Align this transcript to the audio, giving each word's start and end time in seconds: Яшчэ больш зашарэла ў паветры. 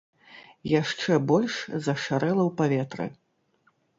Яшчэ 0.81 1.11
больш 1.33 1.59
зашарэла 1.87 2.43
ў 2.49 2.51
паветры. 2.61 3.05